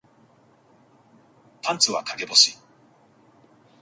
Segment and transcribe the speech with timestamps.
[1.61, 2.57] パンツは陰干し